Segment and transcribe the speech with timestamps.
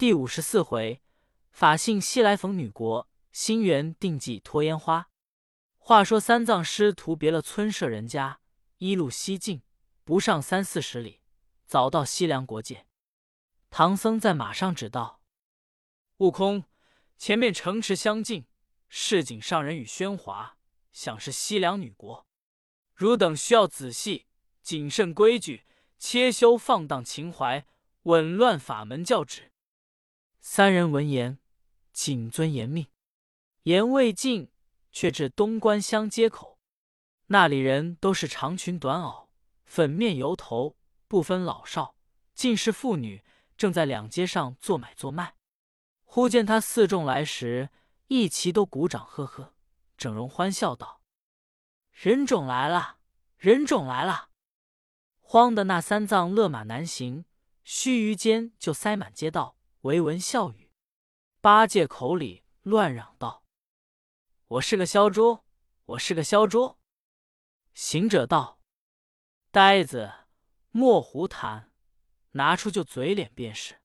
[0.00, 1.02] 第五十四回，
[1.50, 5.10] 法性西来逢女国，心缘定计托烟花。
[5.76, 8.40] 话说三藏师徒别了村舍人家，
[8.78, 9.60] 一路西进，
[10.02, 11.20] 不上三四十里，
[11.66, 12.86] 早到西凉国界。
[13.68, 15.20] 唐僧在马上指道
[16.16, 16.64] ：“悟空，
[17.18, 18.46] 前面城池相近，
[18.88, 20.56] 市井上人语喧哗，
[20.94, 22.26] 想是西凉女国。
[22.94, 24.24] 汝等需要仔细
[24.62, 25.66] 谨慎规矩，
[25.98, 27.66] 切休放荡情怀，
[28.04, 29.48] 紊乱法门教旨。”
[30.42, 31.38] 三人闻言，
[31.92, 32.86] 谨遵严命。
[33.64, 34.50] 言未尽，
[34.90, 36.58] 却至东关乡街口，
[37.26, 39.28] 那里人都是长裙短袄，
[39.66, 41.94] 粉面油头，不分老少，
[42.34, 43.22] 尽是妇女。
[43.58, 45.34] 正在两街上做买做卖，
[46.04, 47.68] 忽见他四众来时，
[48.06, 49.52] 一齐都鼓掌呵呵，
[49.98, 51.02] 整容欢笑道
[51.92, 52.96] ：“人种来了，
[53.36, 54.30] 人种来了！”
[55.20, 57.26] 慌的那三藏勒马难行，
[57.62, 60.70] 须臾间就塞满街道，唯闻笑语。
[61.40, 63.44] 八戒口里乱嚷道
[64.46, 65.42] ：“我是个枭猪，
[65.86, 66.76] 我是个枭猪！”
[67.72, 68.60] 行者道
[69.50, 70.12] ：“呆子，
[70.70, 71.72] 莫胡谈。”
[72.32, 73.80] 拿出就嘴脸便是。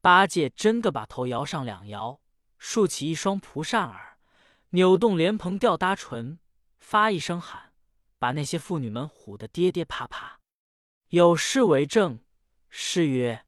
[0.00, 2.20] 八戒真的把头摇上两摇，
[2.56, 4.16] 竖起一双蒲扇耳，
[4.70, 6.38] 扭动莲蓬吊搭唇，
[6.78, 7.74] 发一声喊，
[8.18, 10.40] 把那些妇女们唬得跌跌啪啪。
[11.08, 12.24] 有诗为证：
[12.68, 13.44] 诗曰：“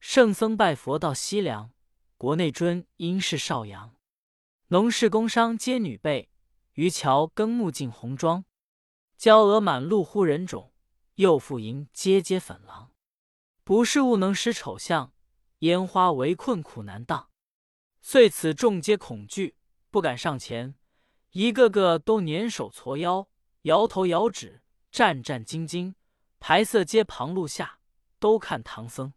[0.00, 1.72] 圣僧拜佛到西凉，
[2.16, 3.96] 国内尊应是少阳。
[4.68, 6.30] 农事工商皆女辈，
[6.74, 8.44] 渔樵耕牧尽红妆。
[9.16, 10.72] 娇娥满路呼人种，
[11.16, 12.92] 幼妇迎阶阶粉郎。”
[13.64, 15.12] 不是物能使丑相，
[15.58, 17.28] 烟花围困苦难当。
[18.00, 19.56] 遂此众皆恐惧，
[19.90, 20.76] 不敢上前，
[21.32, 23.28] 一个个都捻手搓腰，
[23.62, 25.94] 摇头摇指，战战兢兢，
[26.38, 27.80] 排色皆旁路下，
[28.20, 29.12] 都看唐僧。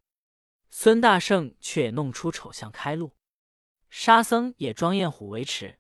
[0.73, 3.11] 孙大圣却也弄出丑相开路，
[3.89, 5.79] 沙僧也装焰虎维持。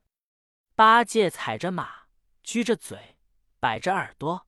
[0.75, 2.07] 八戒踩着马，
[2.43, 3.17] 撅着嘴，
[3.59, 4.45] 摆着耳朵，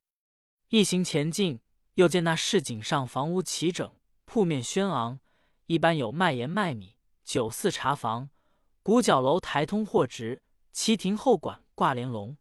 [0.67, 1.61] 一行前进，
[1.93, 3.95] 又见那市井上房屋齐整。
[4.25, 5.19] 铺面轩昂，
[5.67, 8.29] 一般有卖盐卖米、酒肆茶房、
[8.81, 10.41] 古角楼台通货直，
[10.71, 12.37] 旗亭后馆挂帘笼。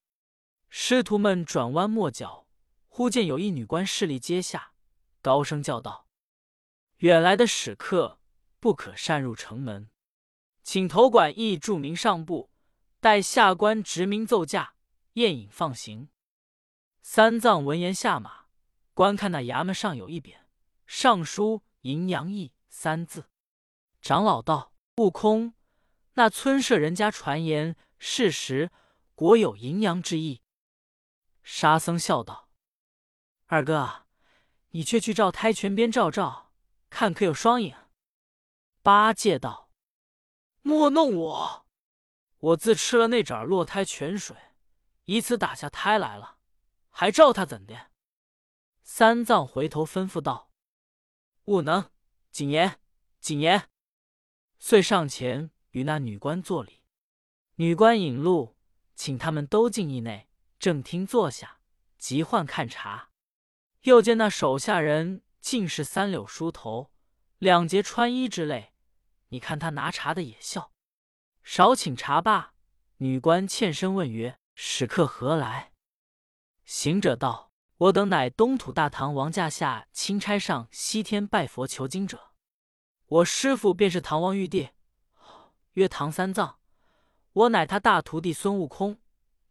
[0.69, 2.47] 师徒们转弯抹角，
[2.89, 4.73] 忽见有一女官势力阶下，
[5.21, 6.02] 高声叫道
[7.03, 8.21] ：“远来的使客，
[8.61, 9.91] 不可擅入城门，
[10.63, 12.53] 请头馆驿注明上部，
[13.01, 14.75] 待下官执名奏驾，
[15.15, 16.11] 宴饮放行。”
[17.03, 18.45] 三藏闻言下马，
[18.95, 20.37] 观看那衙门上有一匾，
[20.87, 21.63] 上书。
[21.81, 23.29] 淫阳义三字，
[24.01, 25.55] 长老道：“悟空，
[26.13, 28.71] 那村舍人家传言事实，
[29.17, 30.43] 果有淫阳之意。”
[31.43, 32.49] 沙僧笑道
[33.47, 34.07] ：“二哥，
[34.69, 36.42] 你却去照胎泉边照照，
[37.03, 37.75] 看可有双影。”
[38.81, 39.73] 八戒道
[40.63, 41.67] ：“莫弄我，
[42.39, 44.37] 我自吃了那盏落胎泉水，
[45.07, 46.39] 以此打下胎来了，
[46.91, 47.91] 还照他怎的？”
[48.85, 50.53] 三藏回头吩咐道。
[51.47, 51.91] 悟能，
[52.31, 52.79] 谨言，
[53.19, 53.69] 谨言。
[54.61, 56.85] 遂上前与那女官作礼。
[57.57, 58.57] 女官引路，
[58.95, 60.29] 请他们都进驿内
[60.61, 61.59] 正厅坐下，
[61.99, 63.11] 急唤看茶。
[63.81, 66.92] 又见那手下人尽是三绺梳头、
[67.43, 68.73] 两截穿衣之类。
[69.31, 70.71] 你看他拿茶的也笑。
[71.43, 72.55] 少请茶罢，
[72.99, 75.73] 女官欠身问曰：“使客何来？”
[76.65, 77.51] 行者道。
[77.79, 82.31] 我等乃东土大唐王驾下钦差上西天拜佛求经者，
[83.07, 84.69] 我师父便是唐王玉帝，
[85.73, 86.61] 曰唐三藏，
[87.33, 89.01] 我乃他大徒弟孙悟空，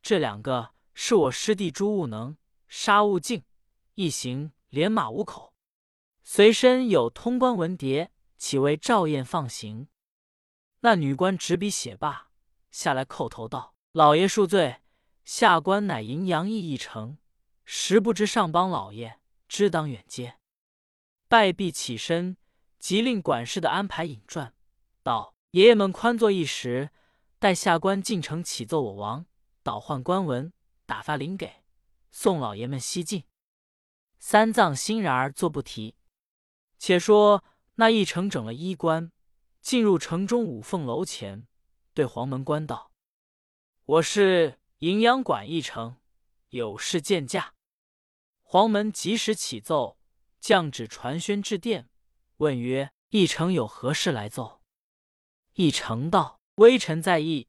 [0.01, 2.37] 这两个是我师弟朱悟能、
[2.69, 3.43] 沙悟净，
[3.95, 5.50] 一行连马五口，
[6.23, 9.87] 随身有通关文牒，岂为照宴放行？
[10.81, 12.29] 那女官执笔写罢，
[12.71, 14.81] 下来叩头道：“老爷恕罪，
[15.25, 17.17] 下官乃淫阳驿一城。”
[17.65, 20.37] 实不知上邦老爷知当远接，
[21.27, 22.35] 拜毕起身，
[22.79, 24.53] 即令管事的安排引传，
[25.03, 26.89] 道：“爷爷们宽坐一时，
[27.39, 29.25] 待下官进城启奏我王，
[29.63, 30.51] 倒换官文，
[30.85, 31.63] 打发灵给，
[32.09, 33.23] 送老爷们西进。”
[34.19, 35.95] 三藏欣然而坐不提。
[36.83, 37.43] 且说
[37.75, 39.11] 那一城整了衣冠，
[39.61, 41.45] 进入城中五凤楼前，
[41.93, 42.91] 对黄门官道
[43.85, 45.97] ：“我是营养馆一城，
[46.49, 47.53] 有事见驾。”
[48.41, 49.99] 黄门及时启奏，
[50.39, 51.87] 降旨传宣至殿，
[52.37, 54.63] 问曰：“一城有何事来奏？”
[55.53, 57.47] 一城道：“微臣在意，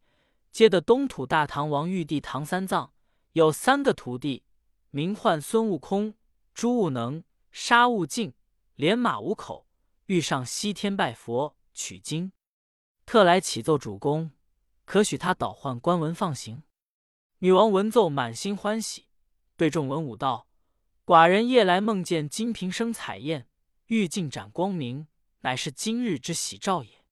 [0.50, 2.93] 接得东土大唐王玉帝唐三藏
[3.32, 4.44] 有三个徒弟，
[4.90, 6.12] 名唤孙悟空、
[6.52, 8.34] 朱悟能、沙悟净，
[8.74, 9.66] 连马五口，
[10.06, 12.32] 欲上西天拜佛，取经，
[13.04, 14.30] 特来启奏主公，
[14.84, 16.62] 可许他倒换官文放行。”
[17.40, 19.08] 女王闻奏，满心欢喜，
[19.56, 20.46] 对众文武道
[21.04, 23.48] ：“寡人夜来梦见金瓶生彩焰，
[23.86, 25.08] 玉镜展光明，
[25.40, 27.04] 乃是今日之喜兆也。”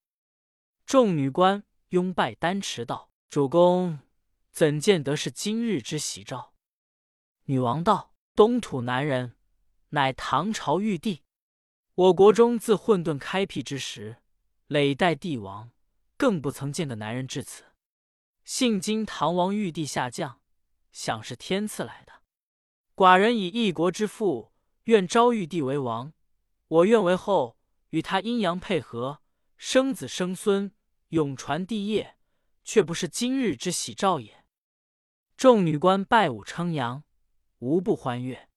[0.87, 3.99] 众女官拥拜丹池道：“主公
[4.51, 6.55] 怎见得是今日之喜兆？”
[7.47, 9.37] 女王道：“东土南人，
[9.91, 11.25] 乃唐朝玉帝。
[12.01, 14.23] 我国中自混沌开辟之时，
[14.69, 15.71] 累代帝王，
[16.17, 17.65] 更不曾见个男人至此。
[18.43, 20.41] 幸今唐王玉帝下降，
[20.93, 22.23] 想是天赐来的。
[22.95, 24.51] 寡人以一国之父，
[24.85, 26.15] 愿昭玉帝为王。
[26.69, 27.59] 我愿为后，
[27.91, 29.21] 与他阴阳配合，
[29.59, 30.73] 生子生孙，
[31.09, 32.17] 永传帝业，
[32.65, 34.47] 却不是今日之喜兆也。”
[35.37, 37.05] 众女官拜舞称扬。
[37.59, 38.49] 无不欢悦。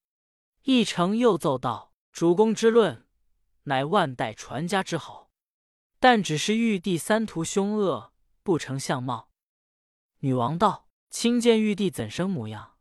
[0.61, 3.02] 一成又奏道：“主公之论，
[3.63, 5.31] 乃万代传家之好，
[5.99, 8.13] 但只是玉帝三徒凶恶，
[8.43, 9.29] 不成相貌。”
[10.19, 12.77] 女王道：“亲见玉帝怎生模样？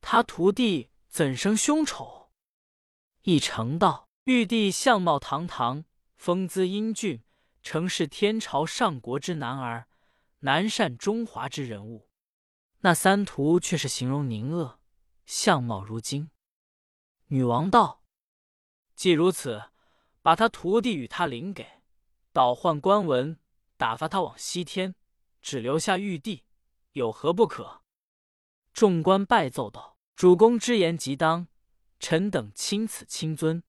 [0.00, 2.30] 他徒弟怎生凶丑？”
[3.22, 5.84] 一成道：“玉帝相貌堂堂，
[6.16, 7.22] 风姿英俊，
[7.62, 9.88] 诚是天朝上国之男儿，
[10.40, 12.08] 南善中华之人物。
[12.80, 14.78] 那三徒却是形容宁恶。”
[15.26, 16.30] 相貌如金，
[17.26, 18.02] 女王道
[18.96, 19.64] ：“既如此，
[20.28, 21.80] 把他徒弟与他领给，
[22.34, 23.38] 倒换官文，
[23.78, 24.94] 打发他往西天，
[25.40, 26.44] 只留下玉帝，
[26.92, 27.80] 有何不可？”
[28.74, 31.48] 众官拜奏道：“主公之言极当，
[31.98, 33.62] 臣等钦此亲遵。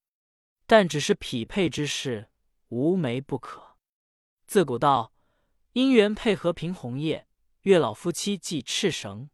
[0.67, 2.29] 但只是匹配之事，
[2.67, 3.77] 无媒不可。
[4.45, 5.13] 自古道，
[5.75, 7.29] 姻缘配合凭红叶，
[7.61, 9.29] 月老夫妻系赤绳。”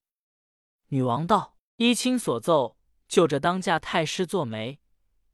[0.89, 1.57] 女王道。
[1.77, 4.79] 依卿所奏，就着当嫁太师做媒，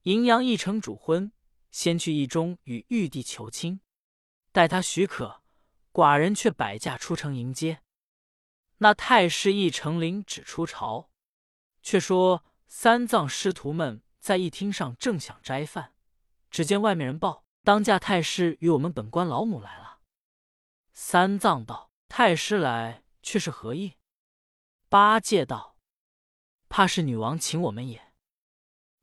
[0.04, 1.34] 迎阳一城主婚，
[1.72, 3.82] 先去义中与玉帝求亲，
[4.52, 5.42] 待他许可，
[5.92, 7.82] 寡人却摆驾出城迎接。
[8.78, 11.10] 那太师一成领旨出朝，
[11.82, 15.94] 却说三藏师徒们在一厅上正想斋饭，
[16.50, 20.00] 只见外面人报，当驾太师与我们本官老母来了。
[20.94, 23.98] 三藏道：“太师来，却是何意？”
[24.90, 25.78] 八戒道。
[26.68, 28.14] 怕是女王请我们也。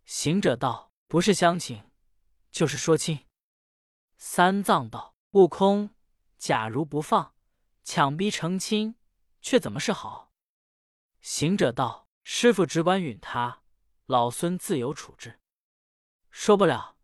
[0.05, 1.88] 行者道：“不是相请，
[2.50, 3.26] 就是说亲。”
[4.16, 5.94] 三藏道：“悟空，
[6.36, 7.34] 假如不放，
[7.84, 8.96] 强逼成亲，
[9.40, 10.32] 却怎么是好？”
[11.20, 13.62] 行者道：“师傅只管允他，
[14.06, 15.40] 老孙自有处置。”
[16.30, 16.96] 说不了，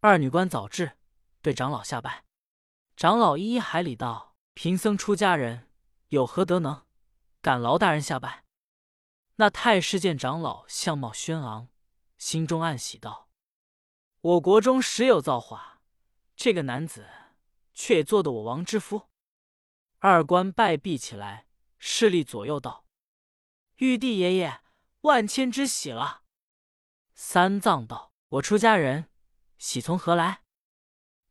[0.00, 0.98] 二女官早至，
[1.40, 2.24] 对长老下拜。
[2.96, 5.70] 长老一一海礼道：“贫僧出家人，
[6.08, 6.86] 有何德能，
[7.40, 8.44] 敢劳大人下拜？”
[9.36, 11.68] 那太师见长老相貌轩昂，
[12.18, 13.30] 心中暗喜道
[14.22, 15.82] ：“我国中时有造化，
[16.36, 17.08] 这个男子
[17.74, 19.08] 却也做得我王之夫。”
[19.98, 21.46] 二官拜毕起来，
[21.78, 22.86] 势力左右道
[23.78, 24.60] ：“玉帝爷爷，
[25.02, 26.22] 万千之喜了。”
[27.14, 29.08] 三藏道：“我出家人，
[29.58, 30.42] 喜从何来？”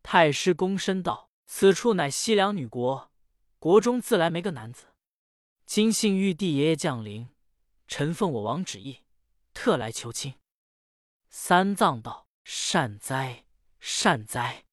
[0.04, 3.12] 太师躬身道：“此处乃西凉女国，
[3.60, 4.88] 国中自来没个男子。
[5.66, 7.30] 今幸玉帝爷爷降临。”
[7.88, 9.02] 臣奉我王旨意，
[9.54, 10.36] 特来求亲。
[11.30, 13.46] 三藏道：“善哉，
[13.80, 14.66] 善哉！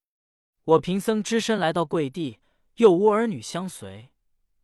[0.65, 2.41] 我贫僧只身来到贵地，
[2.77, 4.11] 又无儿女相随，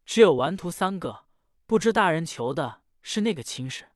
[0.05, 1.27] 只有顽徒三个，
[1.67, 3.91] 不知大人求的是那个亲事。”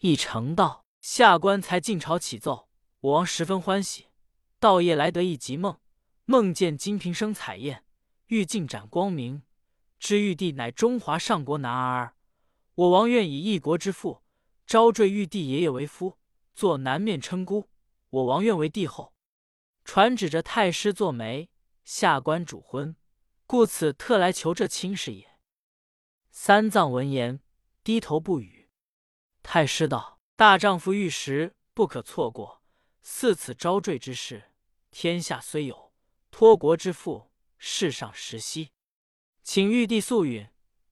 [0.00, 2.68] 一成道：“下官才进朝启奏，
[3.00, 4.06] 我王十分欢喜。
[4.60, 5.78] 道夜来得一吉梦，
[6.24, 7.84] 梦见金瓶生彩焰，
[8.26, 9.42] 玉镜展光明，
[9.98, 12.14] 知玉帝乃中华上国男儿。”
[12.74, 14.22] 我王愿以一国之父，
[14.64, 16.16] 招赘玉帝爷爷为夫，
[16.54, 17.68] 做南面称孤。
[18.10, 19.14] 我王愿为帝后，
[19.84, 21.50] 传旨着太师做媒，
[21.84, 22.96] 下官主婚，
[23.46, 25.38] 故此特来求这亲事也。
[26.30, 27.40] 三藏闻言，
[27.84, 28.70] 低头不语。
[29.42, 32.62] 太师道：“大丈夫遇时不可错过，
[33.02, 34.52] 似此招赘之事，
[34.90, 35.92] 天下虽有
[36.30, 38.72] 托国之父，世上实稀，
[39.42, 40.48] 请玉帝速允，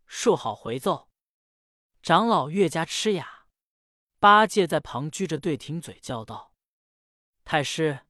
[0.08, 1.08] 恕好回奏。”
[2.02, 3.46] 长老越加吃哑，
[4.18, 6.52] 八戒在旁拘着对挺嘴叫道
[7.48, 8.00] ：“太师，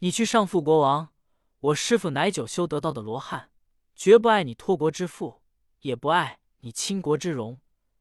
[0.00, 1.14] 你去上父国王，
[1.58, 3.50] 我师傅乃九修得道的罗汉，
[3.96, 5.40] 绝不爱你托国之父，
[5.80, 7.58] 也不爱你倾国之荣。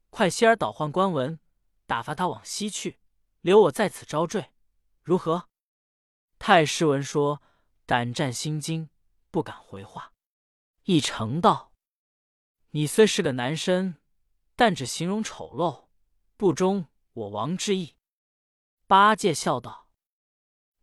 [0.09, 1.39] 快些儿倒换官文，
[1.85, 2.99] 打发他往西去，
[3.39, 4.51] 留我在此招赘，
[5.01, 5.47] 如何？”
[6.37, 7.41] 太师闻说，
[7.85, 8.89] 胆战心惊，
[9.31, 10.11] 不敢回话。
[10.83, 11.71] 一成道
[12.71, 13.95] ：“你虽是个男生。”
[14.57, 15.85] 但只形容丑陋，
[16.35, 17.95] 不忠我王之意。
[18.85, 19.86] 八戒笑道：“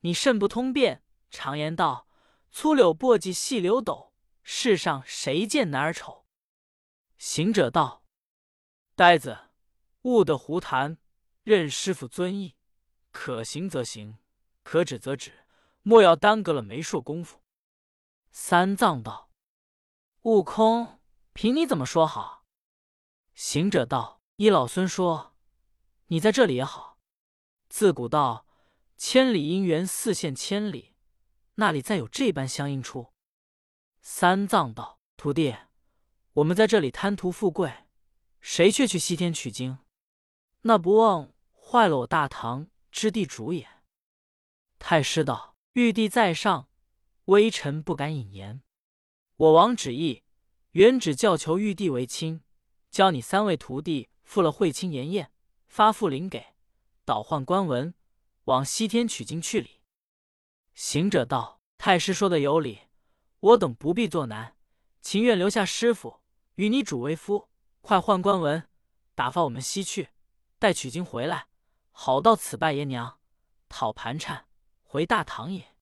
[0.04, 1.02] 你甚不通便。
[1.30, 2.06] 常言道，
[2.52, 6.26] 粗柳簸箕细柳斗，世上谁见男儿丑？”
[7.18, 8.04] 行者道
[8.94, 9.50] ：“呆子，
[10.02, 10.98] 悟得胡谈，
[11.42, 12.54] 任师傅遵意，
[13.10, 14.18] 可行则行，
[14.62, 15.46] 可止则止，
[15.82, 17.40] 莫要耽搁了媒妁功夫。”
[18.30, 19.30] 三藏道
[20.22, 21.00] ：“悟空，
[21.32, 22.44] 凭你怎么说好？”
[23.34, 25.34] 行者道：“依老孙说，
[26.06, 26.98] 你在这里也好。
[27.68, 28.43] 自古道，
[28.96, 30.94] 千里姻缘似线千里，
[31.56, 33.12] 那里再有这般相应处？”
[34.00, 35.56] 三藏道：“徒弟，
[36.34, 37.72] 我们在这里贪图富贵，
[38.40, 39.78] 谁却去西天取经？
[40.62, 43.68] 那不忘坏了我大唐之地主也。”
[44.78, 46.68] 太师道：“玉帝在上。”
[47.26, 48.60] 微臣不敢引言。
[49.36, 50.24] 我王旨意，
[50.72, 52.42] 原只教求玉帝为亲，
[52.90, 55.32] 教你三位徒弟赴了会亲筵宴，
[55.66, 56.54] 发付灵给，
[57.06, 57.94] 倒换官文，
[58.44, 59.80] 往西天取经去哩。
[60.74, 62.88] 行者道：“太师说的有理，
[63.40, 64.56] 我等不必作难，
[65.00, 66.20] 情愿留下师傅
[66.56, 67.48] 与你主为夫，
[67.80, 68.68] 快换官文，
[69.14, 70.10] 打发我们西去，
[70.58, 71.48] 待取经回来，
[71.90, 73.20] 好到此拜爷娘，
[73.68, 74.46] 讨盘缠，
[74.82, 75.74] 回大唐也。”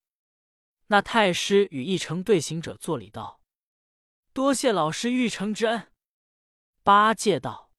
[0.89, 3.41] 那太师与一成对行者作礼道
[4.35, 5.91] ：“多谢老师玉成之恩。”
[6.85, 7.71] 八戒道：“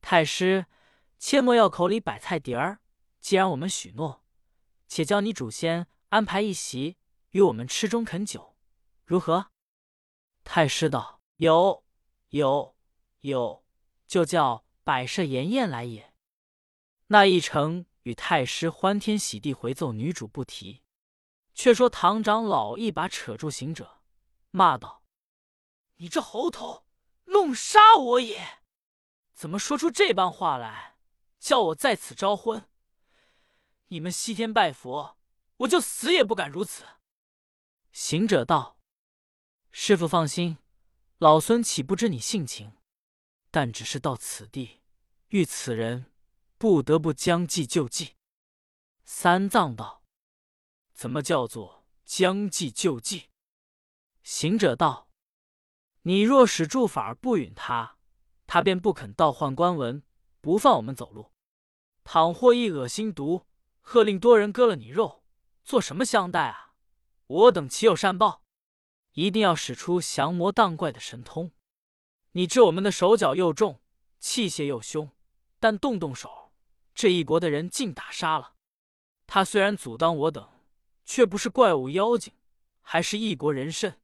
[0.00, 0.66] 太师
[1.18, 2.80] 切莫要口里摆菜碟儿。
[3.20, 4.24] 既然我们许诺，
[4.88, 6.96] 且叫你祖先安排一席
[7.30, 8.56] 与我们吃中肯酒，
[9.04, 9.50] 如何？”
[10.44, 11.84] 太师道：“有
[12.30, 12.74] 有
[13.20, 13.64] 有，
[14.06, 16.12] 就叫摆设筵宴来也。”
[17.08, 20.82] 那一程与太师欢天喜地回奏女主不提。
[21.52, 24.00] 却说唐长老一把扯住行者，
[24.50, 25.02] 骂道
[25.98, 26.86] ：“你这猴头，
[27.24, 28.62] 弄杀我也！
[29.34, 30.96] 怎么说出这般话来？
[31.38, 32.69] 叫我在此招婚？
[33.90, 35.18] 你们西天拜佛，
[35.58, 36.84] 我就死也不敢如此。”
[37.92, 38.78] 行者道
[39.70, 40.58] ：“师傅放心，
[41.18, 42.72] 老孙岂不知你性情？
[43.50, 44.80] 但只是到此地
[45.28, 46.06] 遇此人，
[46.56, 48.16] 不得不将计就计。”
[49.04, 50.04] 三藏道。
[50.92, 53.30] 怎么叫做将计就计？
[54.22, 55.08] 行者道
[56.02, 57.98] ：“你若使住法不允他，
[58.46, 60.04] 他便不肯倒换官文，
[60.40, 61.32] 不放我们走路。
[62.04, 63.46] 倘或一恶心毒，
[63.92, 65.24] 喝令多人割了你肉，
[65.64, 66.74] 做什么相待啊？
[67.26, 68.44] 我等岂有善报？
[69.14, 71.50] 一定要使出降魔荡怪的神通。
[72.30, 73.80] 你知我们的手脚又重，
[74.20, 75.10] 器械又凶，
[75.58, 76.52] 但动动手，
[76.94, 78.54] 这一国的人尽打杀了。
[79.26, 80.48] 他虽然阻挡我等。”
[81.04, 82.32] 却不是怪物妖精，
[82.82, 84.00] 还是一国人甚。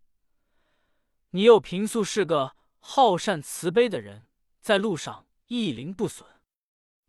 [1.31, 4.27] 你又平素是个好善慈悲的人，
[4.61, 6.29] 在路上一灵不损。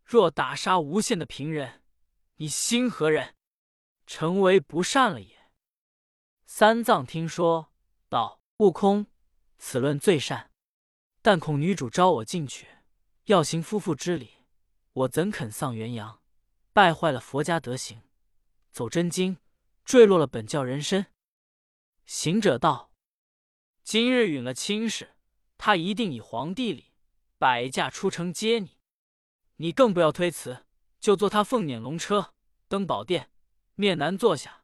[0.06, 1.82] 若打杀无限的平人，
[2.38, 3.36] 你心何忍？
[4.06, 5.50] 成为不善了也。
[6.46, 7.74] 三藏听说，
[8.10, 9.08] 道：“悟空，
[9.58, 10.52] 此论最善。
[11.22, 12.68] 但恐女主招我进去，
[13.26, 14.46] 要行夫妇之礼，
[14.94, 16.22] 我怎肯丧元阳，
[16.74, 18.02] 败坏了佛家德行，
[18.72, 19.38] 走真经。”
[19.84, 21.06] 坠落了本教人身。
[22.06, 22.92] 行者道
[23.84, 25.16] ：“今日允了亲事，
[25.58, 26.92] 他一定以皇帝礼
[27.38, 28.82] 摆驾出城接你。
[29.56, 30.67] 你更不要推辞，
[31.00, 32.34] 就坐他凤辇龙车
[32.68, 33.30] 登宝殿，
[33.76, 34.64] 面南坐下，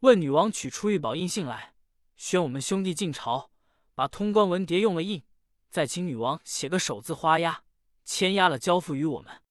[0.00, 1.74] 问女王取出玉宝印信来，
[2.16, 3.50] 宣我们兄弟进朝，
[3.94, 5.22] 把通关文牒用了印，
[5.68, 7.64] 再请女王写个手字花押，
[8.04, 9.42] 签押了交付于我们，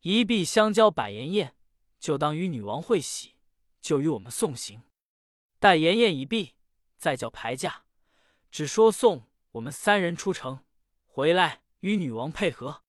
[0.00, 1.54] 一璧相交百筵宴，
[1.98, 3.34] 就当与女王会喜。”
[3.80, 4.82] 就与我们送行，
[5.60, 6.56] 待筵宴已毕，
[6.98, 7.84] 再叫牌驾，
[8.50, 9.22] 只说送
[9.52, 10.64] 我们三人出城，
[11.06, 12.82] 回来与女王配合，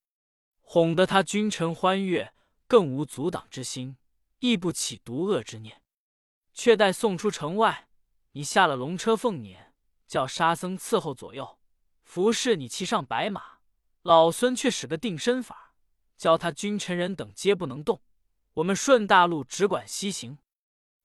[0.59, 2.33] 哄得他君臣欢悦，
[2.69, 3.97] 更无阻挡之心，
[4.38, 5.81] 亦不起毒恶之念。
[6.53, 7.89] 却待送出城外，
[8.33, 9.71] 你下了龙车凤辇，
[10.05, 11.57] 叫沙僧伺候左右，
[12.03, 13.57] 服侍你骑上白马。
[14.03, 15.73] 老孙却使个定身法，
[16.15, 18.03] 教他君臣人等皆不能动，
[18.53, 20.38] 我们顺大路只管西行。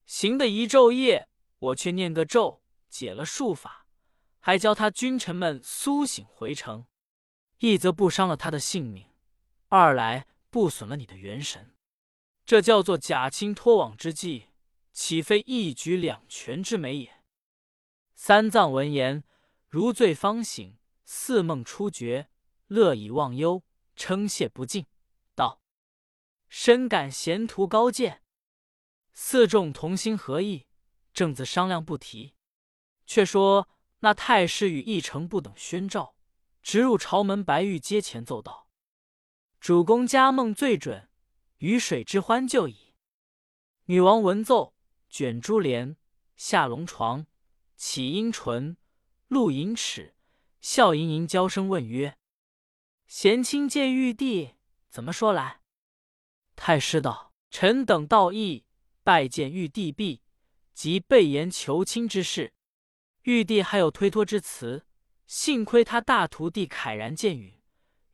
[0.04, 1.28] 行的一昼夜，
[1.58, 3.86] 我却念个咒，解了术法，
[4.38, 6.84] 还教他君臣们苏醒回城。
[7.58, 9.06] 一则不伤了他的性命，
[9.68, 11.74] 二来不损了你的元神。
[12.46, 14.50] 这叫做假亲脱网之计，
[14.92, 17.24] 岂非一举两全之美也？
[18.14, 19.24] 三藏闻言，
[19.66, 22.28] 如醉方醒，似梦初觉，
[22.68, 23.64] 乐以忘忧，
[23.96, 24.86] 称谢不尽，
[25.34, 25.60] 道
[26.48, 28.22] ：“深感贤徒高见。”
[29.12, 30.68] 四众同心合意，
[31.12, 32.34] 正自商量不提。
[33.04, 33.68] 却说
[33.98, 36.14] 那太师与一成不等宣召，
[36.62, 38.63] 直入朝门白玉阶前奏道
[39.64, 41.08] ：“主公家梦最准，
[41.56, 42.92] 鱼水之欢就矣。”
[43.88, 44.74] 女王闻奏，
[45.08, 45.96] 卷珠帘，
[46.36, 47.26] 下龙床，
[47.74, 48.76] 启阴唇，
[49.28, 50.16] 露银齿，
[50.60, 52.18] 笑盈盈，娇声问曰
[53.08, 54.56] ：“贤卿见玉帝，
[54.90, 55.62] 怎么说来？”
[56.54, 58.66] 太师道：“臣等道义，
[59.02, 60.20] 拜见玉帝毕，
[60.74, 62.52] 即备言求亲之事。
[63.22, 64.84] 玉帝还有推脱之词，
[65.26, 67.58] 幸亏他大徒弟慨然见允，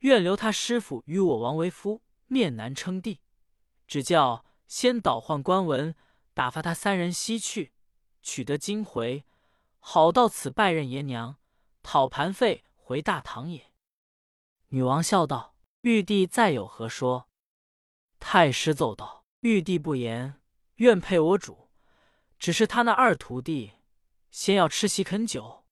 [0.01, 3.19] 愿留他师傅与我王为夫，面南称帝。
[3.87, 5.95] 只叫先倒换官文，
[6.33, 7.73] 打发他三人西去，
[8.21, 9.25] 取得金回。”
[9.83, 11.37] 好到此拜任爷娘，
[11.81, 13.71] 讨盘费回大唐也。
[14.67, 17.27] 女王笑道：“玉帝再有何说？”
[18.19, 20.39] 太师奏道：“玉帝不言，
[20.75, 21.71] 愿配我主。
[22.37, 23.71] 只是他那二徒弟，
[24.29, 25.65] 先要吃席肯酒。”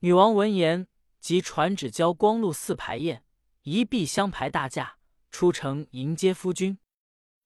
[0.00, 0.86] 女王闻言，
[1.18, 3.24] 即传旨交光禄寺排宴，
[3.64, 4.98] 一臂相排大驾
[5.30, 6.78] 出城迎接夫君。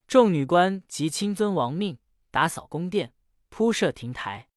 [0.09, 1.97] 众女官即亲遵王命，
[2.33, 3.15] 打扫宫殿，
[3.49, 4.49] 铺设亭台。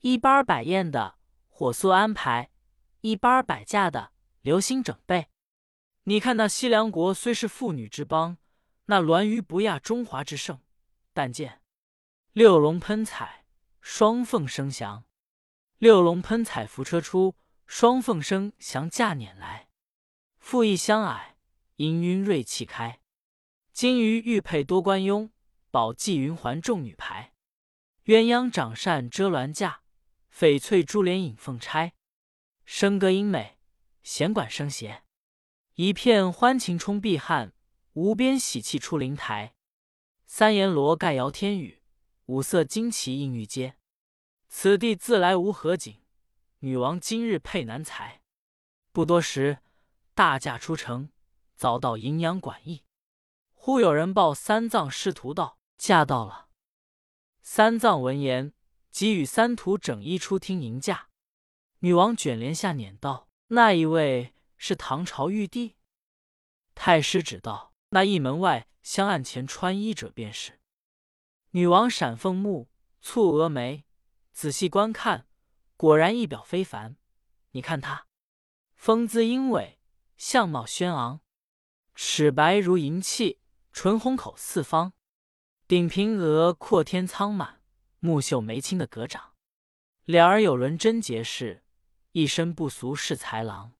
[0.00, 1.16] 一班摆宴的
[1.48, 2.50] 火速安排，
[3.00, 5.28] 一班摆驾的留心准备。
[6.04, 8.36] 你看那西凉国虽是妇女之邦，
[8.84, 10.60] 那銮舆不亚中华之盛。
[11.14, 11.62] 但见
[12.32, 13.46] 六龙喷彩，
[13.80, 15.04] 双凤升祥。
[15.78, 17.34] 六龙喷彩扶车出，
[17.66, 19.69] 双凤升祥驾辇来。
[20.50, 21.36] 复翼相矮，
[21.76, 22.98] 氤氲瑞气开。
[23.72, 25.30] 金鱼玉佩多冠拥，
[25.70, 27.34] 宝髻云环众女排。
[28.06, 29.82] 鸳鸯掌扇遮鸾架。
[30.36, 31.92] 翡翠珠帘引凤钗，
[32.66, 33.58] 笙歌音美，
[34.02, 35.04] 弦管声谐，
[35.74, 37.52] 一片欢情冲碧汉，
[37.92, 39.54] 无边喜气出灵台。
[40.26, 41.80] 三檐罗盖摇天宇，
[42.26, 43.76] 五色旌旗映玉阶。
[44.48, 46.02] 此地自来无何景，
[46.58, 48.22] 女王今日配男才。
[48.90, 49.58] 不多时，
[50.20, 51.10] 大驾出城，
[51.56, 52.84] 早到荥阳馆驿。
[53.54, 56.50] 忽有人报三藏师徒道：“驾到了。”
[57.40, 58.52] 三藏闻言。
[58.90, 61.08] 即与三徒整衣出厅迎驾，
[61.78, 65.76] 女王卷帘下辇道：“那一位是唐朝玉帝。”
[66.76, 70.60] 太师指道：“那一门外香案前穿衣者便是。”
[71.52, 72.68] 女王闪凤目，
[73.02, 73.86] 蹙蛾眉，
[74.32, 75.26] 仔细观看，
[75.78, 76.98] 果然一表非凡。
[77.52, 78.06] 你看他，
[78.76, 79.79] 风姿英伟，
[80.20, 81.22] 相貌轩昂，
[81.94, 83.40] 齿白如银器，
[83.72, 84.92] 唇红口四方，
[85.66, 87.62] 顶平额阔天苍满。
[88.00, 89.32] 目秀眉清的阁长，
[90.04, 91.64] 脸儿有轮真结实，
[92.12, 93.72] 一身不俗是才郎。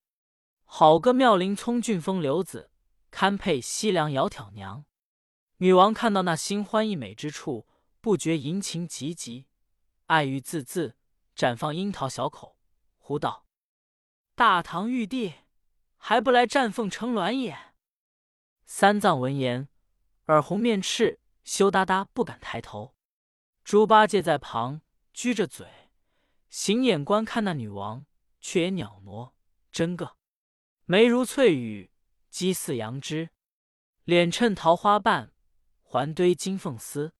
[0.64, 2.70] 好个妙龄聪俊风流子，
[3.10, 4.86] 堪配西凉窈窕娘。
[5.58, 7.68] 女王看到那新欢一美之处，
[8.00, 9.44] 不觉淫情急急，
[10.06, 10.96] 爱欲字字，
[11.36, 12.56] 绽放樱桃小口，
[12.96, 13.44] 呼道
[14.34, 15.34] ：“大唐玉帝
[16.02, 17.56] 还不来绽凤成鸾也？”
[18.64, 19.68] 三藏闻言，
[20.26, 22.96] 耳红面赤，羞答答不敢抬头。
[23.62, 24.80] 猪八戒在旁
[25.14, 25.68] 撅着嘴，
[26.48, 28.06] 行眼观看那女王，
[28.40, 29.34] 却也袅娜，
[29.70, 30.16] 真个
[30.86, 31.92] 眉如翠羽，
[32.30, 33.30] 肌似羊脂，
[34.04, 35.32] 脸衬桃花瓣，
[35.82, 37.12] 环堆金凤丝。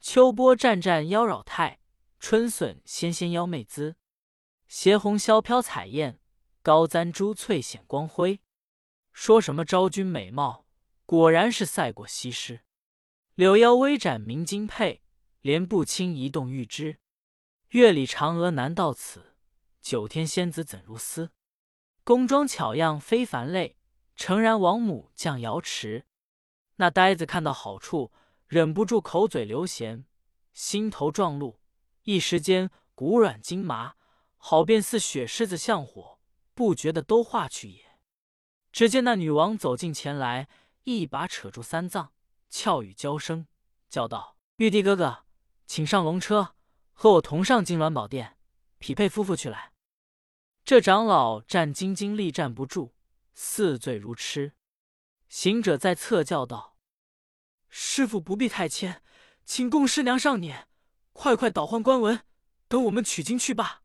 [0.00, 1.80] 秋波湛湛妖娆态，
[2.18, 3.96] 春笋纤纤妖媚姿。
[4.66, 6.20] 斜红绡飘彩艳，
[6.66, 8.40] 高簪珠翠显光辉。
[9.12, 10.66] 说什么昭君美貌，
[11.04, 12.62] 果然是赛过西施。
[13.36, 15.04] 柳腰微展明金佩。
[15.42, 16.98] 莲步轻移动玉枝，
[17.68, 19.36] 月里嫦娥难到此，
[19.80, 21.30] 九天仙子怎如斯？
[22.02, 23.76] 宫装巧样非凡类，
[24.16, 26.04] 诚然王母降瑶池。
[26.78, 28.10] 那呆子看到好处，
[28.48, 30.02] 忍不住口嘴流涎，
[30.52, 31.60] 心头撞怒，
[32.02, 33.94] 一时间骨软筋麻，
[34.36, 36.15] 好便似雪狮子向火，
[36.56, 38.00] 不觉得都化去也。
[38.72, 40.48] 只见那女王走近前来，
[40.84, 42.12] 一把扯住三藏，
[42.48, 43.46] 俏语娇声，
[43.90, 45.24] 叫道：“玉帝哥哥。”
[45.68, 46.54] 请上龙车，
[46.92, 48.38] 和我同上金銮宝殿，
[48.78, 49.72] 匹配夫妇去来。
[50.64, 52.92] 这长老战兢兢，力站不住，
[53.34, 54.54] 似醉如痴。
[55.28, 56.78] 行者在侧叫道
[57.68, 59.02] ：“师傅不必太谦，
[59.44, 60.64] 请供师娘上辇，
[61.12, 62.22] 快快倒换官文，
[62.68, 63.82] 等我们取经去罢。”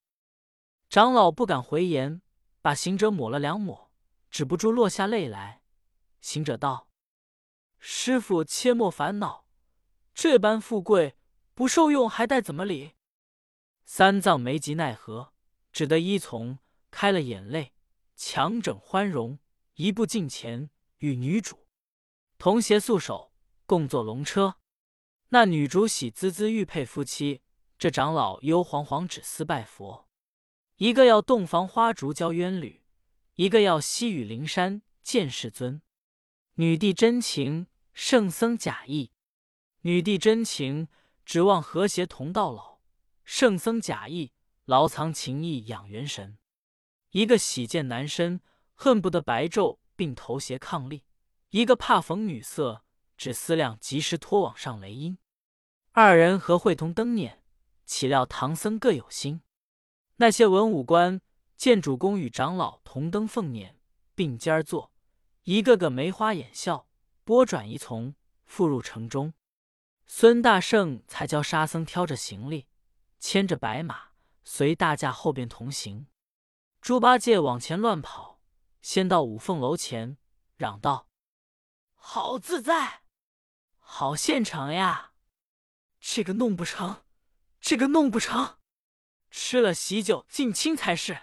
[0.87, 2.21] 长老不敢回言，
[2.61, 3.91] 把行者抹了两抹，
[4.29, 5.61] 止不住落下泪来。
[6.19, 6.89] 行者道
[7.79, 9.45] ：“师傅切莫烦恼，
[10.13, 11.17] 这般富贵。”
[11.53, 12.93] 不受用还待怎么理？
[13.83, 15.33] 三藏没及奈何，
[15.71, 16.57] 只得依从，
[16.89, 17.73] 开了眼泪，
[18.15, 19.37] 强整欢容，
[19.75, 21.67] 一步近前，与女主
[22.39, 23.33] 同携素手，
[23.67, 24.55] 共坐龙车。
[25.29, 27.41] 那女主喜滋滋玉佩夫妻，
[27.77, 30.09] 这长老忧惶惶只思拜佛。
[30.81, 32.81] 一个要洞房花烛交冤侣，
[33.35, 35.79] 一个要西雨灵山见世尊。
[36.55, 39.11] 女帝真情，圣僧假意。
[39.81, 40.87] 女帝真情。
[41.23, 42.79] 指望和谐同到老，
[43.23, 44.31] 圣僧假意
[44.65, 46.39] 牢藏情意养元神。
[47.11, 48.41] 一个喜见男身，
[48.73, 51.03] 恨不得白昼并头斜伉俪；
[51.51, 52.83] 一个怕逢女色，
[53.15, 55.19] 只思量及时脱网上雷音。
[55.91, 57.37] 二人何会同登辇？
[57.85, 59.43] 岂料唐僧各有心。
[60.21, 61.19] 那些文武官
[61.57, 63.73] 见主公与长老同登凤辇，
[64.13, 64.93] 并肩坐，
[65.45, 66.87] 一个个眉花眼笑，
[67.23, 68.13] 拨转一从，
[68.45, 69.33] 复入城中。
[70.05, 72.67] 孙大圣才教沙僧挑着行李，
[73.17, 74.09] 牵着白马，
[74.43, 76.05] 随大驾后边同行。
[76.81, 78.39] 猪八戒往前乱跑，
[78.83, 80.19] 先到五凤楼前，
[80.55, 81.07] 嚷道
[81.97, 83.01] ：“好自在，
[83.79, 85.13] 好现成呀！
[85.99, 87.05] 这个弄不成，
[87.59, 88.59] 这个弄不成，
[89.31, 91.21] 吃了喜酒进清才是。”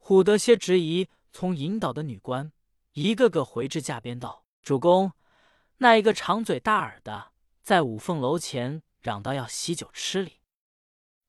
[0.00, 2.52] 唬得些执疑从引导的女官
[2.92, 5.12] 一个个回至驾边道：“主公，
[5.76, 10.40] 那一个长嘴大耳的，在五凤楼前嚷道要喜酒吃礼。”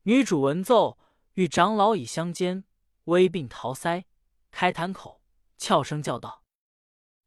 [0.04, 0.98] 女主闻奏，
[1.34, 2.64] 与长老已相间。
[3.06, 4.04] 微病桃腮，
[4.52, 5.22] 开坛口，
[5.58, 6.44] 俏声叫道：“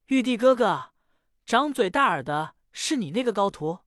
[0.07, 0.93] 玉帝哥哥，
[1.45, 3.81] 长嘴大耳的是你那个高徒？”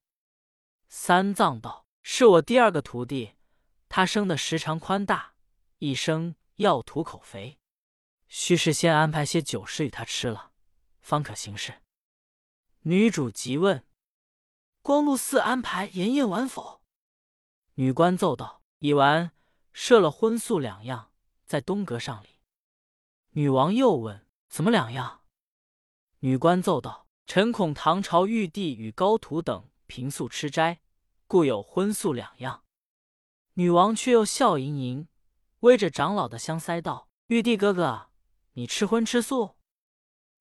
[0.89, 3.35] 三藏道：“是我第二个徒弟，
[3.89, 5.33] 他生的时长宽大，
[5.79, 7.59] 一生要吐口肥，
[8.27, 10.51] 须事先安排些酒食与他吃了，
[11.01, 11.81] 方可行事。”
[12.83, 13.85] 女主急问
[14.81, 16.81] ：“光禄寺安排筵宴完否？”
[17.75, 19.31] 女官奏道：“已完，
[19.73, 21.11] 设了荤素两样。”
[21.45, 22.41] 在东阁上礼，
[23.29, 25.21] 女王又问：“怎么两样？”
[26.19, 30.81] 女官奏道：“臣恐唐朝玉帝与高徒等平素吃斋，
[31.25, 32.65] 故有荤素两样。”
[33.57, 35.07] 女王却又笑盈盈，
[35.61, 38.09] 偎着长老的香腮道：“玉帝哥哥，
[38.53, 39.55] 你吃荤吃素？”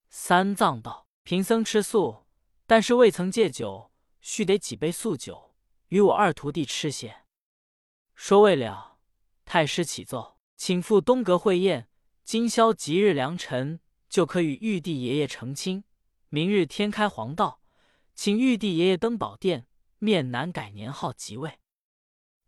[0.07, 2.27] 三藏道：“贫僧吃素，
[2.67, 5.55] 但是未曾戒酒，须得几杯素酒
[5.87, 7.23] 与我二徒弟吃些。”
[8.13, 8.99] 说未了，
[9.45, 10.37] 太师启奏。
[10.55, 11.89] 请赴东阁会宴，
[12.23, 15.83] 今宵吉日良辰，就可与玉帝爷爷成亲。
[16.29, 17.61] 明日天开黄道，
[18.13, 19.65] 请玉帝爷爷登宝殿，
[19.97, 21.57] 面南改年号即位。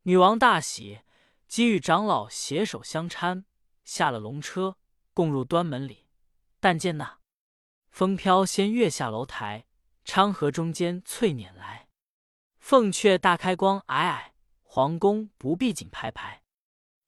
[0.10, 1.02] 女王大喜，
[1.48, 3.43] 即与长老携手相搀，
[3.84, 4.76] 下了龙车，
[5.13, 6.08] 共入端门里。
[6.60, 7.19] 但见那
[7.91, 9.67] 风飘仙跃下楼台，
[10.04, 11.89] 昌河中间翠辇来，
[12.58, 14.32] 凤阙大开光霭霭，
[14.63, 16.41] 皇宫不闭紧排排。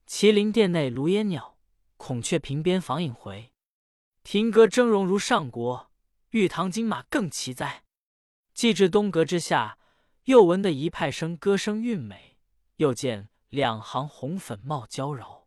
[0.08, 1.58] 麒麟殿内炉烟袅，
[1.98, 3.52] 孔雀屏边房影回。
[4.22, 5.90] 亭阁峥嵘如上国，
[6.30, 7.84] 玉堂金马更奇哉。
[8.54, 9.80] 既至东阁之下，
[10.26, 12.31] 又闻得一派声歌声韵美，
[12.82, 15.46] 又见两行红粉帽娇娆。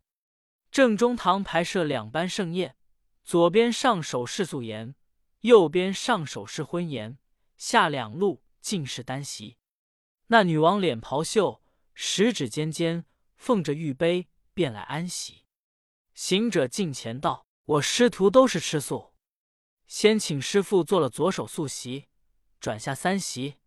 [0.71, 2.77] 正中堂排设两班盛宴，
[3.25, 4.95] 左边上首是素颜，
[5.41, 7.17] 右边上首是婚颜，
[7.57, 9.57] 下两路尽是单席。
[10.27, 11.61] 那女王脸袍袖，
[11.93, 14.29] 十指尖尖奉着玉杯。
[14.55, 15.43] 便来安席。
[16.13, 17.45] 行者近前道
[17.75, 19.13] ：“我师徒都是吃素，
[19.85, 22.07] 先请师傅做了左手素席，
[22.61, 23.57] 转下三席，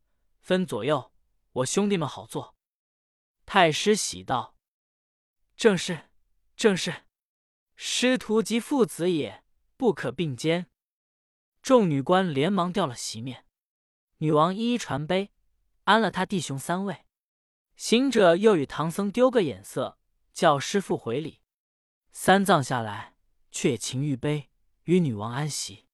[0.40, 1.12] 分左右，
[1.52, 2.54] 我兄弟们好坐。”
[3.51, 4.55] 太师喜道
[5.57, 6.11] ：“正是，
[6.55, 7.07] 正是，
[7.77, 9.43] 师徒即父子也，
[9.79, 10.67] 不可并肩。”
[11.63, 13.47] 众女官连忙掉了席面，
[14.19, 15.31] 女王一一传杯，
[15.85, 17.07] 安了他弟兄三位。
[17.75, 19.99] 行者又与唐僧丢个眼色。
[20.35, 21.41] 叫师傅回礼，
[22.13, 23.17] 三藏下来，
[23.51, 24.51] 却也擒玉杯
[24.85, 25.89] 与女王安席。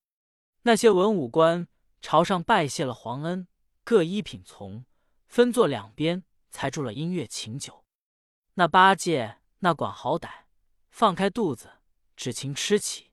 [0.62, 1.68] 那些文武官
[2.02, 3.46] 朝上拜谢了皇恩，
[3.84, 4.84] 各依品从，
[5.28, 7.84] 分坐两边，才住了音乐琴酒。
[8.54, 10.44] 那八戒那管好歹，
[10.88, 11.80] 放开肚子，
[12.14, 13.10] 只情吃起，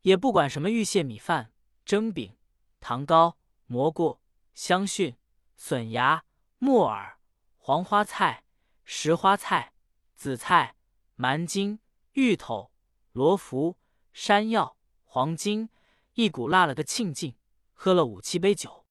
[0.00, 1.52] 也不管什么玉蟹米饭、
[1.84, 2.34] 蒸饼、
[2.80, 4.22] 糖糕、蘑菇、
[4.54, 5.16] 香蕈、
[5.54, 6.24] 笋芽、
[6.56, 7.18] 木耳、
[7.58, 8.44] 黄花菜、
[8.84, 9.74] 石花菜。
[10.14, 10.76] 紫菜、
[11.16, 11.80] 蛮筋、
[12.12, 12.70] 芋头、
[13.10, 13.76] 罗浮、
[14.12, 15.68] 山药、黄金，
[16.12, 17.36] 一股辣了个沁尽，
[17.72, 18.86] 喝了五七杯酒，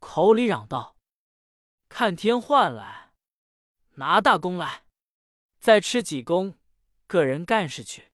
[0.00, 0.96] 口里嚷道
[1.88, 3.05] ：“看天换来，
[3.96, 4.84] 拿大功来，
[5.58, 6.58] 再吃几功，
[7.06, 8.12] 个人干事去。”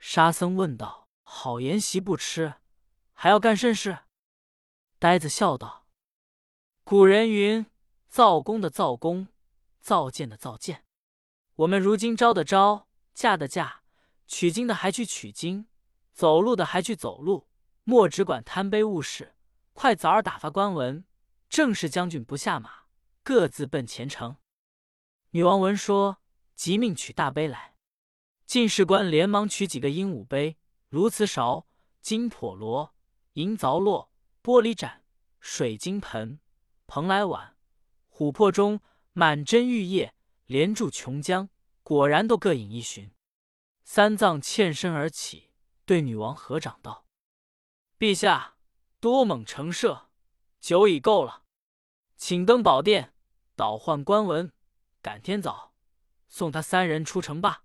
[0.00, 2.54] 沙僧问道：“好筵席不吃，
[3.12, 4.00] 还要干甚事？”
[4.98, 5.86] 呆子笑道
[6.84, 7.66] ：“古人云：
[8.08, 9.28] 造功的造功，
[9.80, 10.84] 造剑的造剑。”
[11.56, 13.82] 我们如今招的招，嫁的嫁，
[14.26, 15.66] 取经的还去取经，
[16.12, 17.48] 走路的还去走路，
[17.84, 19.36] 莫只管贪杯误事，
[19.72, 21.04] 快早儿打发官文，
[21.48, 22.86] 正是将军不下马，
[23.22, 24.36] 各自奔前程。
[25.34, 26.18] 女王闻说，
[26.54, 27.74] 即命取大杯来。
[28.46, 30.58] 进士官连忙取几个鹦鹉杯、
[30.90, 31.66] 鸬瓷勺、
[32.00, 32.92] 金笸箩、
[33.32, 34.12] 银凿落、
[34.44, 35.02] 玻璃盏、
[35.40, 36.38] 水晶盆、
[36.86, 37.56] 蓬莱碗、
[38.12, 38.80] 琥珀钟，
[39.12, 40.14] 满斟玉液。
[40.46, 41.48] 连住琼浆，
[41.82, 43.10] 果然都各饮一巡。
[43.82, 45.50] 三藏欠身而起，
[45.84, 47.06] 对女王合掌道
[47.98, 48.54] ：“陛下
[49.00, 50.02] 多蒙成赦，
[50.60, 51.42] 酒已够了，
[52.16, 53.14] 请登宝殿，
[53.56, 54.52] 倒换官文，
[55.04, 55.74] 赶天早
[56.28, 57.64] 送他三人出城吧。”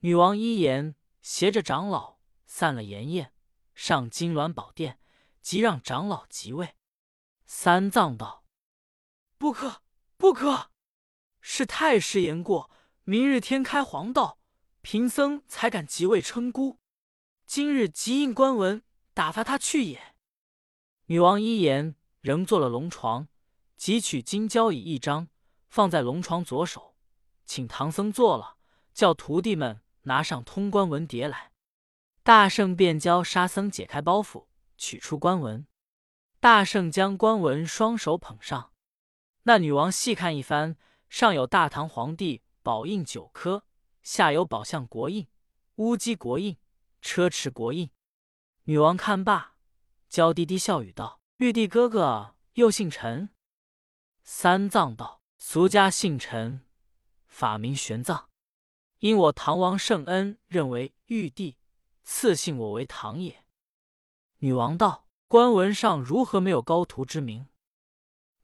[0.00, 3.34] 女王依言，携着长老散了筵宴，
[3.74, 4.98] 上金銮宝殿，
[5.42, 6.76] 即让长老即位。
[7.44, 8.46] 三藏道
[9.36, 9.82] ：“不可，
[10.16, 10.70] 不可！
[11.42, 12.70] 是太师言过，
[13.04, 14.38] 明日天开黄道。”
[14.80, 16.78] 贫僧才敢即位称孤，
[17.44, 18.82] 今日即印官文，
[19.12, 20.14] 打发他去也。
[21.06, 23.28] 女王依言，仍坐了龙床，
[23.76, 25.28] 即取金交椅一张，
[25.68, 26.96] 放在龙床左手，
[27.44, 28.56] 请唐僧坐了，
[28.92, 31.52] 叫徒弟们拿上通关文牒来。
[32.22, 35.66] 大圣便教沙僧解开包袱，取出官文。
[36.40, 38.72] 大圣将官文双手捧上，
[39.44, 40.76] 那女王细看一番，
[41.08, 43.64] 上有大唐皇帝宝印九颗。
[44.00, 45.28] 下有宝相国印、
[45.74, 46.56] 乌鸡国印、
[47.02, 47.90] 车迟国印。
[48.62, 49.54] 女王看罢，
[50.08, 53.28] 娇滴滴笑语道：“玉帝哥哥又姓陈？”
[54.24, 55.17] 三藏道
[55.50, 56.60] ：“俗家姓陈，
[57.26, 58.26] 法名玄奘。
[58.98, 61.56] 因我唐王圣恩，认为玉帝，
[62.02, 63.46] 赐姓我为唐也。”
[64.40, 67.48] 女王道：“官文上如何没有高徒之名？”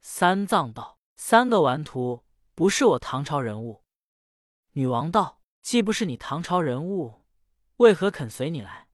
[0.00, 3.84] 三藏道：“三个顽徒不是我唐朝人物。”
[4.72, 5.42] 女王道。
[5.60, 7.26] 既不是你唐朝人物，
[7.76, 8.88] 为何肯随你来？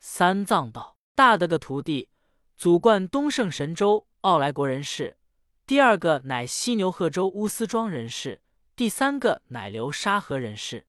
[0.00, 2.10] 三藏道：“大的个徒弟，
[2.56, 5.16] 祖贯东胜神州傲来国人士；
[5.64, 8.40] 第二个乃西牛贺州乌斯庄人士；
[8.74, 10.86] 第三个乃流沙河人士。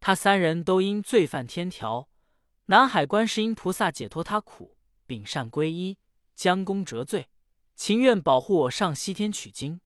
[0.00, 2.08] 他三人都因罪犯天条，
[2.66, 5.98] 南海观世音菩萨解脱他苦，秉善皈依，
[6.34, 7.28] 将功折罪，
[7.74, 9.80] 情愿保护我上西天取经，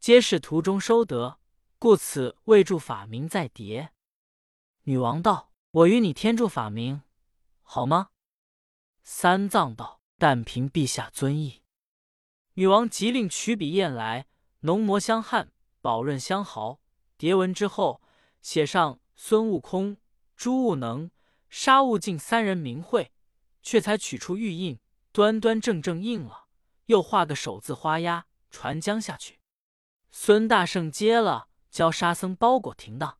[0.00, 1.38] 皆是途中收得。”
[1.78, 3.88] 故此未著法名在牒。
[4.84, 7.02] 女王道：“我与你天著法名，
[7.62, 8.10] 好吗？”
[9.02, 11.61] 三藏道：“但凭陛下尊意。”
[12.54, 14.26] 女王即令取笔砚来，
[14.60, 16.80] 浓墨香汗，宝润香毫。
[17.16, 18.02] 叠文之后，
[18.40, 19.96] 写上孙悟空、
[20.36, 21.10] 朱悟能、
[21.48, 23.12] 沙悟净三人名讳，
[23.62, 24.78] 却才取出玉印，
[25.12, 26.46] 端端正正印了，
[26.86, 29.40] 又画个手字花押，传将下去。
[30.10, 31.48] 孙大圣接了。
[31.70, 33.16] 教沙僧包裹停当，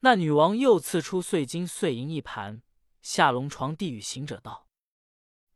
[0.00, 2.62] 那女王又赐出碎金碎银一盘，
[3.02, 4.68] 下龙床递与行者道：“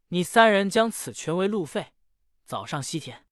[0.09, 1.95] 你三人将此全为路费，
[2.49, 3.27] 早上西天，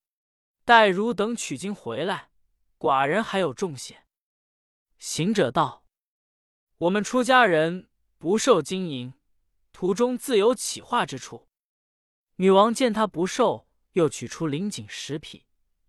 [0.67, 2.31] 待汝等取经回来，
[2.79, 4.05] 寡人还有重谢。”
[5.01, 5.87] 行者道
[6.77, 9.15] ：“我们出家人不受金银，
[9.73, 11.49] 途中自有起化之处。”
[12.37, 15.47] 女王见他不受，又取出灵锦十匹，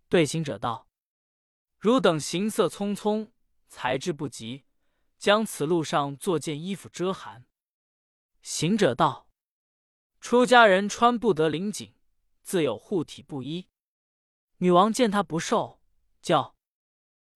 [0.08, 0.88] 对行者道。
[1.78, 3.32] 汝等行色匆匆，
[3.68, 4.64] 才智不及，
[5.18, 7.46] 将此路上做件衣服遮寒。
[8.40, 9.28] 行者道
[10.18, 11.92] ：“出家人穿不得灵锦，
[12.48, 13.68] 自有护体布衣。”
[14.56, 15.82] 女王见他不受，
[16.22, 16.56] 叫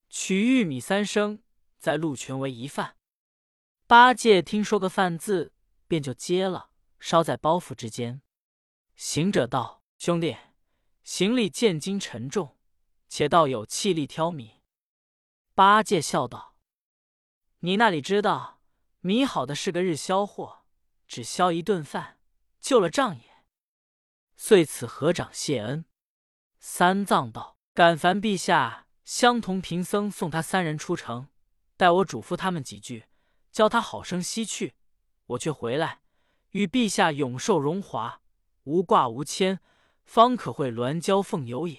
[0.09, 1.42] 取玉米三升，
[1.79, 2.96] 在路全为一饭。
[3.87, 5.53] 八戒听说个饭字，
[5.87, 8.22] 便就接了，烧在包袱之间。
[8.94, 10.35] 行者道：“兄弟，
[11.05, 12.57] 行李见金沉重。”
[13.07, 14.62] 且道有气力挑米，
[15.55, 16.57] 八戒笑道
[17.61, 18.62] ：“你那里知道，
[19.01, 20.64] 米好的是个日销货，
[21.07, 22.18] 只销一顿饭，
[22.59, 23.32] 救了账也。”
[24.44, 25.85] 遂此合掌谢恩。
[26.59, 31.28] 三藏道：“敢烦陛下相同贫僧送他三人出城，
[31.76, 33.05] 待我嘱咐他们几句，
[33.52, 34.74] 教他好生西去，
[35.26, 36.00] 我却回来，
[36.50, 38.20] 与陛下永受荣华，
[38.64, 39.61] 无挂无牵，
[40.05, 41.78] 方可会鸾交凤游也。”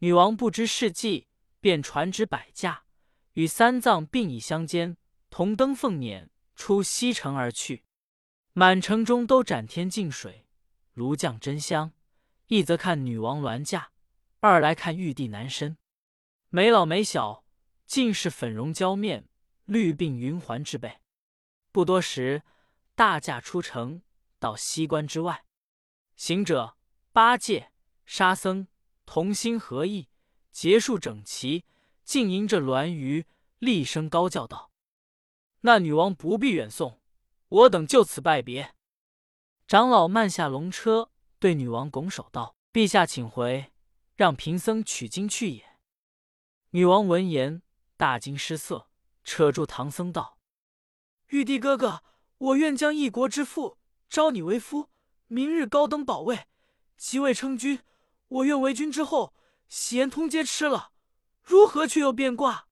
[0.00, 1.28] 女王不知事迹，
[1.60, 2.84] 便传旨摆驾，
[3.32, 4.98] 与三藏并以相间，
[5.30, 7.84] 同登凤辇，出西城而去。
[8.52, 10.45] 满城中都展天净水，
[10.96, 11.92] 炉降真香。
[12.46, 13.92] 一则看女王銮驾，
[14.40, 15.76] 二来看玉帝男身，
[16.48, 17.44] 没老没小，
[17.86, 19.28] 尽是粉容娇面，
[19.66, 21.00] 绿鬓云环之辈。
[21.70, 22.42] 不多时，
[22.94, 24.02] 大驾出城，
[24.38, 25.44] 到西关之外。
[26.16, 26.76] 行者、
[27.12, 27.70] 八戒、
[28.04, 28.66] 沙僧。
[29.08, 30.08] 同心合意，
[30.50, 31.64] 结束整齐，
[32.02, 33.24] 竟迎着銮舆，
[33.60, 34.72] 厉声高叫道
[35.62, 37.00] ：“那女王不必远送，
[37.48, 38.74] 我等就此拜别。”
[39.66, 43.72] 长老慢下龙车，对女王拱手道：“陛下请回，
[44.14, 45.78] 让贫僧取经去也。”
[46.70, 47.62] 女王闻言，
[47.96, 48.88] 大惊失色，
[49.24, 50.38] 扯住唐僧道
[51.30, 52.04] ：“玉帝哥哥，
[52.38, 54.90] 我愿将一国之父招你为夫，
[55.26, 56.46] 明日高登宝位，
[56.96, 57.80] 即位称君。”
[58.28, 59.34] 我愿为君之后，
[59.68, 60.92] 喜宴通皆吃了，
[61.42, 62.68] 如何却又变卦？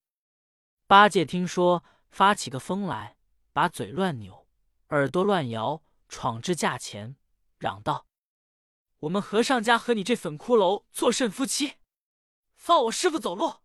[0.87, 3.17] 八戒听说，发起个疯来，
[3.51, 4.47] 把嘴乱扭，
[4.89, 7.15] 耳朵乱摇，闯至架前，
[7.57, 8.07] 嚷道
[8.99, 11.75] ：“我们和尚家和你这粉骷髅做甚夫妻？
[12.55, 13.61] 放我师傅走路！”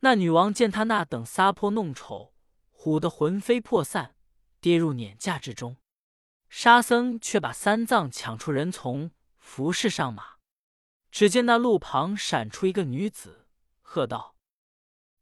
[0.00, 2.34] 那女王见他那等撒泼弄丑，
[2.72, 4.16] 唬得魂飞魄散，
[4.60, 5.76] 跌入碾架之中。
[6.48, 10.38] 沙僧却把三藏抢出人丛，服侍上马。
[11.10, 13.48] 只见那路旁闪出一个女子，
[13.80, 14.36] 喝道：“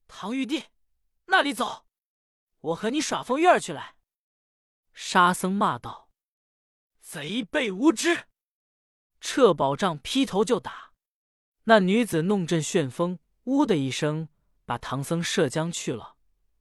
[0.06, 0.64] 唐玉帝，
[1.26, 1.86] 那里走？
[2.60, 3.96] 我和你耍风月去来！”
[4.92, 6.05] 沙僧骂道
[7.06, 8.24] ：“贼辈无知！”
[9.22, 10.92] 撤宝杖劈头就打。
[11.64, 14.28] 那女子弄阵旋风，呜的一声，
[14.64, 16.16] 把唐僧射将去了，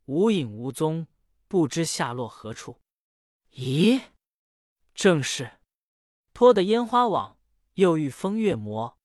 [0.06, 1.08] 无影无踪，
[1.48, 2.80] 不知下落何处。
[3.54, 4.04] 咦，
[4.94, 5.60] 正是
[6.32, 7.40] 脱的烟花网，
[7.74, 9.00] 又遇风月魔。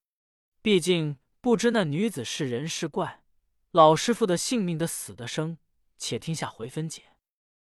[0.61, 3.25] 毕竟不知那女子是人是怪，
[3.71, 5.57] 老师傅的性命的死的生，
[5.97, 7.10] 且听下回分解。